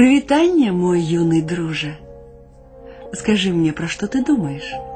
Прывітанне, 0.00 0.72
мой 0.72 1.00
юный 1.00 1.42
дружа. 1.42 1.98
Скажи 3.12 3.52
мне, 3.52 3.72
про 3.72 3.86
что 3.86 4.06
ты 4.06 4.24
думаешь? 4.24 4.89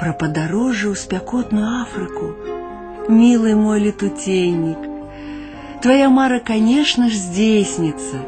Про 0.00 0.12
подороже 0.12 0.92
ў 0.92 0.94
спякотную 0.94 1.82
Афрыку. 1.82 2.34
Милый 3.08 3.54
мой 3.54 3.80
летутейник, 3.80 4.78
твоя 5.80 6.08
мара, 6.10 6.40
конечно 6.40 7.08
ж, 7.08 7.14
здейснится. 7.14 8.18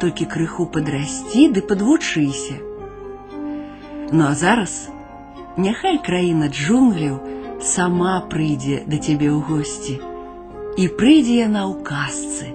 Только 0.00 0.26
крыху 0.26 0.66
подрасти, 0.66 1.48
да 1.48 1.62
подвучыся. 1.62 2.60
Ну 4.12 4.26
а 4.28 4.34
зараз 4.34 4.90
няхай 5.56 5.98
краіна 6.04 6.48
джунгляў 6.52 7.20
сама 7.64 8.20
прыйдзе 8.32 8.82
да 8.86 8.98
цябе 8.98 9.30
ў 9.32 9.40
госці. 9.40 9.96
І 10.76 10.88
прыйдзе 11.00 11.38
яна 11.46 11.64
ў 11.70 11.80
казцы. 11.80 12.52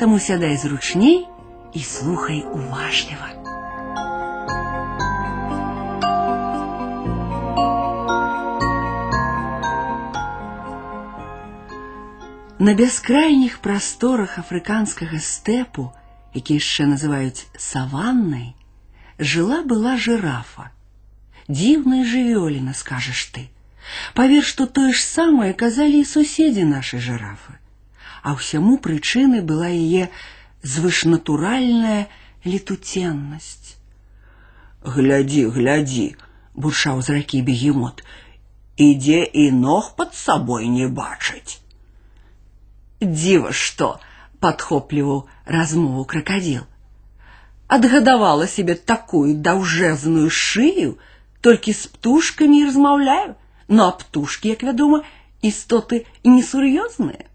Таму 0.00 0.18
сядай 0.18 0.56
зручней 0.56 1.26
и 1.74 1.80
слухай 1.80 2.44
уважливо. 2.48 3.41
На 12.62 12.74
бяскрайніх 12.74 13.60
прасторах 13.62 14.38
афрыканскага 14.40 15.18
стэпу, 15.22 15.92
які 16.34 16.58
яшчэ 16.58 16.86
называюць 16.92 17.46
саваннай, 17.54 18.48
жыла 19.18 19.62
была 19.62 19.94
жирафа. 19.96 20.72
Дзіўная 21.46 22.02
жывёліна, 22.02 22.74
скажаш 22.74 23.20
ты. 23.36 23.44
Павер, 24.18 24.42
што 24.44 24.66
тое 24.66 24.90
ж 24.92 25.04
самае 25.04 25.52
казалі 25.54 26.02
і 26.02 26.08
суседзі 26.14 26.66
нашай 26.66 27.00
жирафы. 27.00 27.54
А 28.26 28.34
ўсяму 28.34 28.74
прычыны 28.82 29.40
была 29.52 29.70
яе 29.70 30.10
звышнатуральная 30.62 32.10
летуценнасць. 32.44 33.78
Глядзі, 34.82 35.46
глядзі, 35.54 36.08
бурчаў 36.54 37.06
з 37.06 37.16
ракі 37.20 37.46
бегемот, 37.46 38.02
ідзе 38.76 39.22
і 39.24 39.48
ног 39.62 39.94
пад 39.94 40.14
сабой 40.14 40.68
не 40.74 40.90
бачыць. 41.00 41.61
Дзіва 43.02 43.52
што, 43.52 44.00
падхопліваў 44.40 45.26
размову 45.46 46.04
кракадзіл. 46.04 46.64
Адгадавала 47.68 48.46
себе 48.46 48.74
такую 48.74 49.36
даўжэзную 49.48 50.30
шыю, 50.30 50.96
толькі 51.40 51.72
з 51.72 51.90
птушкамі 51.92 52.60
і 52.60 52.66
размаўляю, 52.70 53.34
но 53.68 53.88
а 53.88 53.92
птушкі, 53.92 54.54
як 54.54 54.62
вядома, 54.62 55.02
істоты 55.42 56.04
несур'ёзныя. 56.24 57.28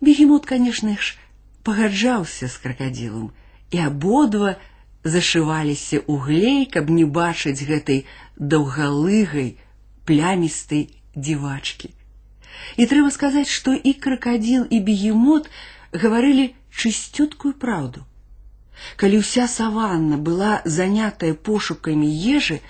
Бегемот, 0.00 0.46
конечно 0.46 0.94
ж, 0.94 1.16
пагаджаўся 1.64 2.48
з 2.48 2.56
кракадзілам, 2.62 3.32
і 3.74 3.78
абодва 3.82 4.56
зашываліся 5.04 6.04
ў 6.04 6.14
глей, 6.28 6.60
каб 6.66 6.90
не 6.90 7.04
бачыць 7.04 7.64
гэтай 7.64 8.04
даўгалыгай 8.38 9.56
плямістай 10.04 10.84
дзівачкі. 11.16 11.90
І 12.76 12.86
трэба 12.90 13.10
сказаць, 13.14 13.48
што 13.48 13.74
і 13.74 13.92
кракадзіл 14.04 14.66
і 14.70 14.78
бегемот 14.88 15.48
гаварылі 15.92 16.52
чысцюткую 16.70 17.54
праўду. 17.64 18.04
Калі 18.96 19.22
ўся 19.22 19.46
саванна 19.50 20.18
была 20.28 20.62
занятая 20.64 21.34
пошукамі 21.34 22.08
ежы, 22.36 22.60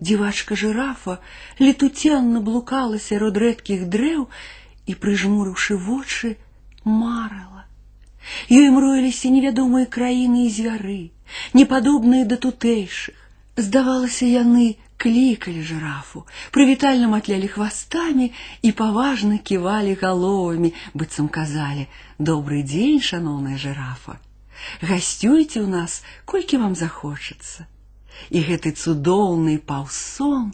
дзівачка 0.00 0.56
жырафа 0.56 1.18
летуценна 1.58 2.40
блукала 2.40 3.00
сярод 3.06 3.40
рэдкіх 3.44 3.88
дрэў 3.94 4.28
і, 4.86 4.92
прыжмурыўшы 4.94 5.76
вочы, 5.76 6.36
марала. 6.84 7.66
Ёй 8.50 8.68
мроіліся 8.76 9.32
невядомыя 9.34 9.90
краіны 9.96 10.46
і 10.46 10.52
звяры, 10.54 11.02
непадобныя 11.52 12.28
да 12.30 12.38
тутэйшых. 12.44 13.16
Здавалася, 13.56 14.26
яны 14.30 14.76
клікалі 15.00 15.62
жирафу, 15.64 16.24
прывітальна 16.52 17.08
матлялі 17.08 17.48
хвастамі 17.48 18.30
і 18.62 18.72
паважна 18.80 19.38
ківалі 19.38 19.96
галовамі, 20.02 20.72
быццам 20.94 21.28
казалі: 21.28 21.86
добрый 22.18 22.62
дзень, 22.62 23.00
шаноўная 23.00 23.56
жирафа. 23.56 24.20
Гасцюйце 24.84 25.64
ў 25.64 25.68
нас, 25.72 26.02
колькі 26.24 26.60
вам 26.62 26.74
захочацца. 26.76 27.64
І 28.28 28.42
гэты 28.44 28.72
цудоўны 28.76 29.56
паўсон 29.70 30.50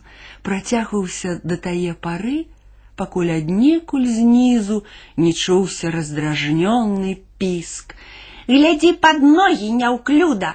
працягваўся 0.47 1.41
да 1.43 1.57
тае 1.57 1.97
пары, 2.07 2.47
пакуль 2.97 3.33
аднекуль 3.37 4.07
знізу 4.07 4.85
не 5.17 5.33
чуўся 5.33 5.91
раздражнённы 5.91 7.17
піск. 7.43 7.97
Глядзі 8.47 8.93
пад 9.03 9.27
ногі, 9.27 9.73
няўклюда. 9.81 10.55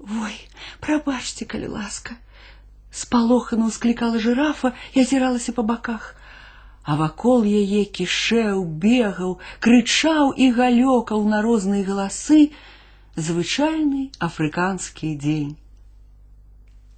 Ой, 0.00 0.34
прабачце, 0.80 1.46
калі 1.46 1.70
ласка. 1.76 2.18
Спалохана 2.94 3.70
ўсклікала 3.70 4.18
жирафа 4.22 4.72
і 4.94 5.04
азіралася 5.04 5.54
па 5.56 5.62
баках. 5.62 6.14
А 6.82 6.96
вакол 6.96 7.44
яе 7.44 7.84
кішэў, 7.84 8.64
бегаў, 8.64 9.38
крычаў 9.60 10.32
і 10.34 10.50
галёкаў 10.56 11.28
на 11.28 11.42
розныя 11.44 11.86
галасы 11.86 12.50
звычайны 13.16 14.08
афрыканскі 14.18 15.14
дзень. 15.14 15.54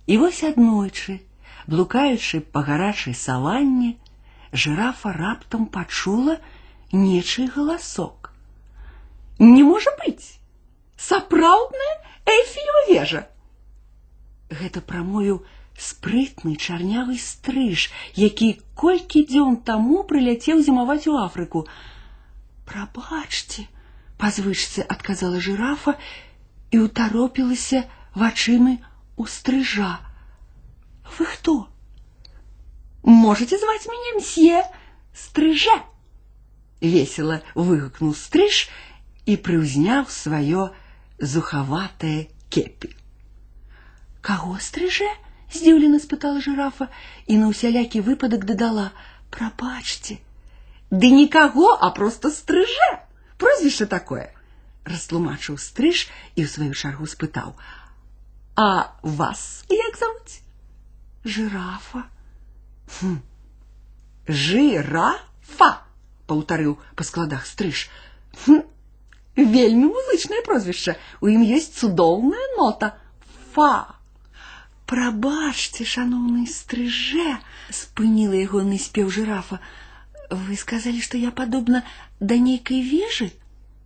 І 0.06 0.16
вось 0.22 0.42
аднойчы 0.46 1.20
блукаючы 1.66 2.40
па 2.40 2.62
гарачай 2.66 3.14
саванне, 3.14 3.96
жирафа 4.52 5.12
раптам 5.12 5.66
пачула 5.66 6.38
нечый 6.92 7.48
галасок. 7.48 8.32
Не 9.38 9.62
можа 9.62 9.90
быць 10.02 10.38
сапраўдная 10.96 11.94
эйфелева 12.26 12.82
вежа. 12.90 13.22
Гэта 14.50 14.82
прамовіў 14.84 15.42
спрытны 15.78 16.56
чарнявы 16.56 17.18
стрыж, 17.18 17.90
які 18.14 18.60
колькі 18.74 19.24
дзён 19.30 19.56
таму 19.66 20.02
прыляцеў 20.04 20.62
зімаваць 20.62 21.08
у 21.08 21.16
Афрыку. 21.18 21.66
Прабачце, 22.68 23.66
па 24.18 24.30
звычцы 24.30 24.86
адказала 24.86 25.40
жирафа 25.40 25.96
і 26.70 26.86
ўтаропілася 26.86 27.84
вачымі 28.14 28.78
у 29.16 29.26
стрыжа. 29.26 29.98
Вы 31.18 31.26
кто? 31.26 31.68
Можете 33.02 33.58
звать 33.58 33.86
меня 33.86 34.18
мсье 34.18 34.62
Стрыжа. 35.14 35.82
Весело 36.80 37.42
выгукнул 37.54 38.14
Стриж 38.14 38.68
и 39.26 39.36
приузнял 39.36 40.06
свое 40.06 40.72
зуховатое 41.18 42.28
кепи. 42.48 42.96
Кого 44.20 44.58
Стрыже? 44.58 45.08
Здивленно 45.52 45.98
спытала 45.98 46.40
жирафа 46.40 46.88
и 47.26 47.36
на 47.36 47.48
усялякий 47.48 48.00
выпадок 48.00 48.44
додала. 48.44 48.92
Пробачьте. 49.30 50.20
Да 50.90 51.06
никого, 51.08 51.72
а 51.80 51.90
просто 51.90 52.30
Стрыже. 52.30 53.00
Прозвище 53.38 53.86
такое. 53.86 54.34
Растлумачыў 54.84 55.58
стриж 55.58 56.08
и 56.34 56.44
в 56.44 56.50
свою 56.50 56.74
шаргу 56.74 57.06
спытаў: « 57.06 58.56
А 58.56 58.94
вас 59.02 59.64
як 59.68 59.96
зовут? 59.96 60.42
жирафа. 61.24 62.04
Хм. 63.00 63.22
Жирафа, 64.26 65.70
паўтарыў 66.26 66.78
па 66.96 67.04
складах 67.04 67.46
стрыж. 67.46 67.88
Хм. 68.44 68.62
Вельмі 69.36 69.88
музычнае 69.90 70.42
прозвішча. 70.44 70.96
У 71.20 71.30
ім 71.30 71.46
ёсць 71.46 71.72
цудоўная 71.78 72.46
нота. 72.58 72.98
Фа. 73.54 73.95
Прабачце, 74.86 75.84
шаноўны 75.88 76.44
стрыже, 76.52 77.38
спыніла 77.72 78.36
ягоны 78.36 78.78
спеў 78.78 79.08
жирафа. 79.08 79.60
Вы 80.30 80.56
сказалі, 80.56 81.00
што 81.00 81.16
я 81.16 81.30
падобна 81.30 81.84
да 82.20 82.36
нейкай 82.36 82.82
вежы? 82.82 83.32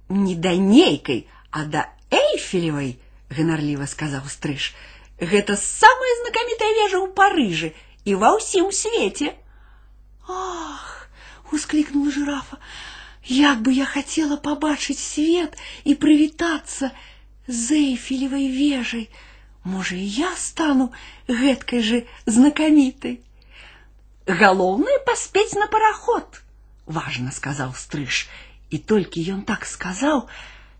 Не 0.09 0.35
да 0.35 0.55
нейкай, 0.57 1.27
а 1.51 1.65
да 1.65 1.87
эйфелевай, 2.11 2.99
ганарліва 3.31 3.87
сказаў 3.87 4.27
стрыж. 4.31 4.75
Гэта 5.21 5.57
самая 5.57 6.13
знакамітая 6.23 6.73
вежа 6.81 6.99
ў 7.01 7.09
Парыжы 7.17 7.73
і 8.05 8.19
ва 8.21 8.35
ўсім 8.37 8.69
свеце. 8.71 9.33
Ах, 10.29 11.09
усклікнула 11.53 12.11
жирафа. 12.11 12.59
Як 13.27 13.63
бы 13.63 13.73
я 13.73 13.87
хотела 13.87 14.37
побачыць 14.37 15.03
свет 15.03 15.57
і 15.85 15.95
прывітацца 15.95 16.93
з 17.47 17.79
эйфелевай 17.95 18.47
вежай. 18.51 19.09
Можа, 19.67 19.97
і 19.99 20.07
я 20.17 20.31
стану 20.39 20.93
гэткай 21.29 21.83
же 21.83 22.03
знакамітай. 22.27 23.21
Галоўнае 24.27 24.99
паспець 25.07 25.59
на 25.59 25.67
параход, 25.73 26.43
важна 26.87 27.33
сказаў 27.35 27.75
стрыж, 27.75 28.27
і 28.71 28.79
толькі 28.79 29.23
ён 29.35 29.43
так 29.43 29.67
сказаў, 29.67 30.27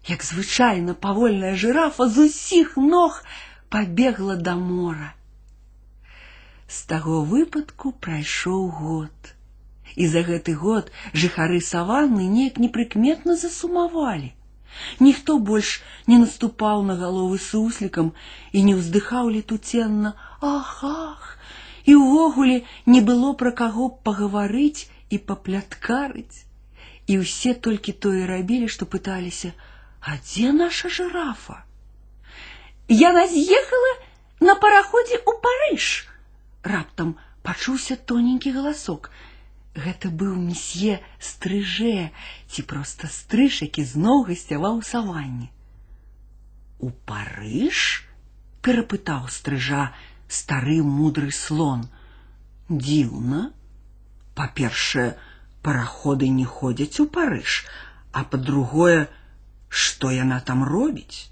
як 0.07 0.23
звычайна 0.23 0.95
павольная 0.95 1.55
жырафа 1.57 2.07
з 2.09 2.31
усіх 2.31 2.77
ног 2.77 3.23
пабегла 3.69 4.37
да 4.37 4.55
мора. 4.55 5.15
З 6.69 6.83
таго 6.91 7.23
выпадку 7.23 7.93
прайшоў 8.07 8.71
год. 8.81 9.35
І 9.95 10.07
за 10.13 10.23
гэты 10.27 10.55
год 10.55 10.91
жыхары 11.15 11.61
саванны 11.63 12.27
неяк 12.31 12.59
непрыкметна 12.63 13.37
засумавалі. 13.43 14.35
Ніхто 15.01 15.39
больш 15.39 15.81
не 16.07 16.19
наступаў 16.23 16.83
на 16.89 16.97
галовы 17.01 17.39
суслікам 17.43 18.13
і 18.53 18.65
не 18.69 18.75
ўздыхаў 18.79 19.31
летуценна 19.37 20.13
ах 20.41 20.73
ах 20.89 21.37
і 21.87 21.95
ўвогуле 21.95 22.57
не 22.87 23.01
было 23.09 23.33
пра 23.41 23.55
каго 23.63 23.89
пагаварыць 24.09 24.91
і 25.11 25.19
папляткарыць. 25.31 26.45
І 27.07 27.23
ўсе 27.23 27.55
толькі 27.55 27.95
тое 28.05 28.27
рабілі, 28.27 28.67
што 28.67 28.87
пыталіся: 28.91 29.55
а 30.03 30.19
дзе 30.19 30.51
наша 30.53 30.91
жирафа? 30.91 31.63
Яна 32.89 33.27
з'ехала 33.31 33.93
на 34.41 34.55
параходзе 34.55 35.23
ў 35.23 35.33
Парыж. 35.47 35.87
Раптам 36.63 37.15
пачуўся 37.47 37.97
тоненькі 38.11 38.51
галасок 38.59 39.11
гэта 39.77 40.09
быў 40.09 40.35
месье 40.41 41.01
стрыжэ 41.21 42.11
ці 42.49 42.63
проста 42.63 43.09
стрыж, 43.13 43.61
які 43.63 43.85
зноў 43.85 44.25
гасцяваў 44.29 44.81
у 44.81 44.83
саванне. 44.83 45.49
У 46.81 46.91
Парыж 47.09 48.05
перапытаў 48.65 49.29
стрыжа 49.29 49.93
стары 50.29 50.81
мудры 50.83 51.31
слон. 51.31 51.87
Дзіўна, 52.69 53.53
па-першае, 54.35 55.15
параходы 55.63 56.29
не 56.29 56.45
ходзяць 56.45 56.99
у 57.05 57.07
Парыж, 57.07 57.63
а 58.13 58.25
па-другое, 58.25 59.07
што 59.69 60.11
яна 60.11 60.41
там 60.41 60.65
робіць? 60.65 61.31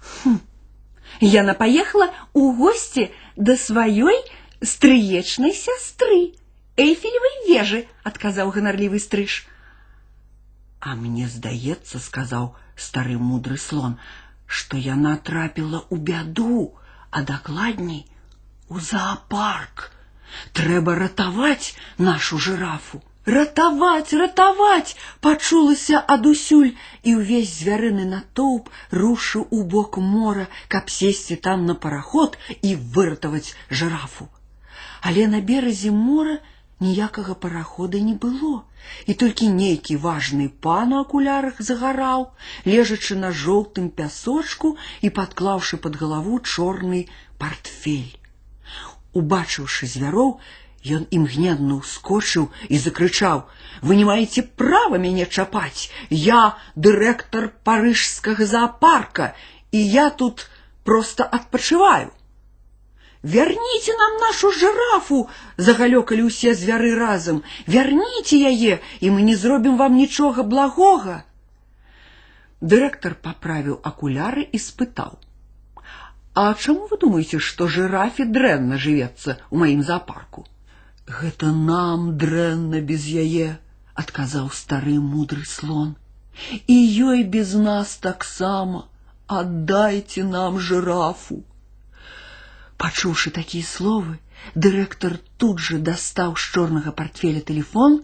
Хм. 0.00 0.38
Яна 1.20 1.54
паехала 1.58 2.12
ў 2.36 2.54
госці 2.60 3.08
да 3.36 3.56
сваёй 3.56 4.20
стрыечнай 4.62 5.52
сястры. 5.56 6.20
Эйфелевой 6.76 7.48
вежы, 7.48 7.88
отказал 8.02 8.50
гонорливый 8.50 9.00
стриж. 9.00 9.46
А 10.80 10.94
мне 10.94 11.28
здаецца, 11.28 11.98
сказал 11.98 12.56
старый 12.74 13.16
мудрый 13.16 13.58
слон, 13.58 13.98
что 14.46 14.76
я 14.78 14.96
натрапила 14.96 15.84
у 15.90 15.96
бяду, 15.96 16.74
а 17.10 17.22
докладней 17.22 18.10
у 18.70 18.80
зоопарк. 18.80 19.92
Трэба 20.54 20.94
ратаваць 20.94 21.74
нашу 21.98 22.38
жирафу. 22.38 23.02
Ратаваць, 23.26 24.14
ратаваць, 24.14 24.96
пачулася 25.20 26.00
адусюль, 26.14 26.70
і 27.02 27.16
ўвесь 27.18 27.50
звярыны 27.60 28.06
натоўп 28.12 28.70
рушыў 28.90 29.44
у 29.50 29.62
бок 29.74 29.98
мора, 29.98 30.46
каб 30.68 30.88
сесці 30.88 31.36
там 31.36 31.66
на 31.66 31.74
параход 31.74 32.38
і 32.62 32.74
выратаваць 32.76 33.54
жирафу. 33.68 34.30
Але 35.02 35.26
на 35.26 35.40
беразе 35.40 35.90
мора 35.90 36.38
ніякага 36.80 37.34
парахода 37.34 38.00
не 38.04 38.14
было, 38.20 38.52
і 39.06 39.14
толькі 39.22 39.48
нейкі 39.56 39.96
важны 40.04 40.48
пан 40.66 40.94
у 40.96 41.00
акулярах 41.04 41.60
загараў, 41.70 42.30
лежачы 42.64 43.16
на 43.24 43.32
жоўтым 43.42 43.90
пясочку 44.00 44.76
і 45.04 45.10
падклаўшы 45.18 45.80
пад 45.86 46.00
галаву 46.02 46.40
чорны 46.40 47.02
портфель. 47.42 48.16
Убачыўшы 49.12 49.90
звяроў, 49.92 50.38
ён 50.96 51.04
імгненна 51.12 51.76
ўскочыў 51.80 52.48
і 52.68 52.78
закрычаў: « 52.84 53.84
Вы 53.84 53.96
не 54.00 54.06
маеце 54.08 54.42
права 54.62 54.96
мяне 55.02 55.26
чапаць. 55.26 55.92
Я 56.08 56.56
дырэктар 56.76 57.52
парыжскага 57.68 58.46
зоопарка, 58.46 59.34
і 59.70 59.80
я 59.96 60.08
тут 60.10 60.48
просто 60.84 61.24
адпачываю. 61.24 62.08
Верните 63.24 63.92
нам 64.00 64.16
нашу 64.20 64.50
жирафу, 64.50 65.28
загалёкалі 65.56 66.28
ўсе 66.28 66.54
звяры 66.56 66.92
разам. 66.96 67.42
Верните 67.66 68.40
яе, 68.40 68.80
і 69.00 69.10
мы 69.12 69.20
не 69.26 69.36
зробім 69.36 69.76
вам 69.76 69.96
нічога 69.96 70.42
благога. 70.42 71.24
Дырэктар 72.60 73.16
паправіў 73.20 73.80
акуляры 73.84 74.46
і 74.48 74.58
спытаў: « 74.58 76.40
А 76.40 76.54
чаму 76.54 76.88
вы 76.88 76.96
думаеце, 76.96 77.38
што 77.44 77.68
жирафе 77.68 78.24
дрэнна 78.24 78.80
жывецца 78.80 79.36
ў 79.52 79.56
маім 79.64 79.82
зоапарку? 79.84 80.46
Гэта 81.04 81.52
нам 81.52 82.16
дрэнна 82.16 82.80
без 82.80 83.04
яе, 83.04 83.58
адказаў 84.02 84.48
стары 84.48 84.96
мудры 85.00 85.44
слон. 85.44 85.96
І 86.66 86.76
ёй 87.04 87.24
без 87.24 87.54
нас 87.54 87.96
таксама. 87.96 88.86
Аддайце 89.26 90.24
нам 90.24 90.58
жирафу. 90.58 91.42
Пачуўшы 92.80 93.30
такія 93.36 93.66
словы, 93.68 94.18
дырэктар 94.54 95.18
тут 95.36 95.58
же 95.58 95.78
дастаў 95.78 96.36
з 96.36 96.46
чорнага 96.54 96.92
портфеля 97.00 97.42
телефон 97.50 98.00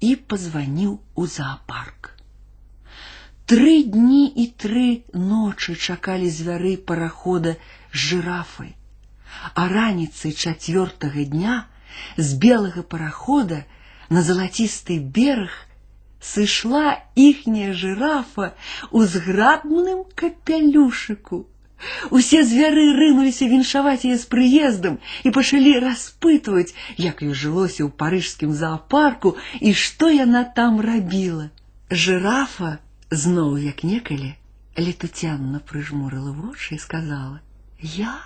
і 0.00 0.16
пазваніў 0.32 0.98
у 1.14 1.26
зоопарк. 1.34 2.10
Тры 3.46 3.74
дні 3.94 4.24
і 4.42 4.46
тры 4.62 4.88
ночы 5.14 5.76
чакалі 5.78 6.30
звяры 6.38 6.74
парахода 6.90 7.54
з 7.92 8.02
жырафай, 8.08 8.74
а 9.54 9.68
раніцай 9.70 10.34
чацвёртага 10.34 11.22
дня 11.30 11.62
з 12.16 12.34
белага 12.42 12.82
парахода 12.82 13.62
на 14.10 14.22
залацісты 14.26 14.98
бераг 14.98 15.54
сышла 16.20 16.98
іхняя 17.14 17.72
жырафа 17.72 18.54
ў 18.90 19.06
зграбным 19.14 20.02
капялюшыку. 20.18 21.46
Усе 22.10 22.40
звяры 22.46 22.84
рынуліся 22.96 23.46
віншаваць 23.50 24.06
яе 24.06 24.16
з 24.20 24.26
прыездам 24.32 24.96
і 25.26 25.32
пачалі 25.36 25.72
распытваць, 25.84 26.74
як 27.02 27.22
ёй 27.26 27.34
жылося 27.34 27.82
ў 27.84 27.90
парыжскім 28.02 28.54
зоапарку 28.54 29.34
і 29.60 29.74
што 29.74 30.10
яна 30.14 30.42
там 30.58 30.80
рабіла. 30.86 31.50
Жырафа 31.90 32.78
зноў 33.10 33.58
як 33.62 33.84
некалі 33.84 34.32
летуцянна 34.76 35.60
прыжмурыла 35.60 36.32
вочы 36.32 36.74
і 36.76 36.82
сказала: « 36.82 37.80
Я, 37.80 38.16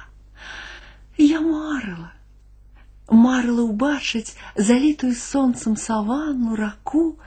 я 1.19 1.41
марыла, 1.41 2.12
марыла 3.09 3.67
ўбачыць 3.67 4.37
залітую 4.56 5.15
сонцам 5.15 5.77
саванну 5.77 6.56
раку 6.56 7.19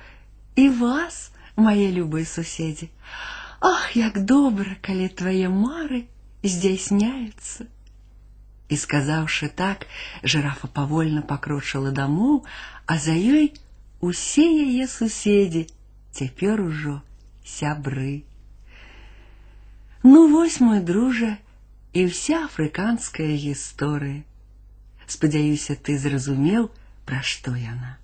і 0.55 0.69
вас, 0.69 1.29
мае 1.55 1.91
любыя 1.91 2.25
суседзі. 2.25 2.89
Ах, 3.61 3.95
як 3.95 4.25
добра, 4.25 4.75
калі 4.81 5.07
твае 5.09 5.47
мары 5.49 6.07
здзяйсняюцца. 6.43 7.67
І 8.69 8.75
сказаўшы 8.79 9.49
так, 9.49 9.87
жирафа 10.23 10.67
павольна 10.67 11.21
пакрочыла 11.21 11.91
дамоў, 11.91 12.43
а 12.85 12.97
за 12.97 13.13
ёй 13.13 13.53
усе 14.01 14.45
яе 14.65 14.87
суседзі 14.87 15.67
цяпер 16.11 16.61
ужо 16.61 17.01
сябры. 17.45 18.23
Ну 20.03 20.27
вось 20.27 20.59
мой 20.59 20.81
дружа 20.81 21.37
і 21.93 22.05
вся 22.07 22.45
афрыканская 22.45 23.31
гісторыя. 23.37 24.23
Спадзяюся, 25.07 25.75
ты 25.75 25.97
зразумеў, 25.97 26.71
пра 27.05 27.21
што 27.21 27.55
яна. 27.55 27.97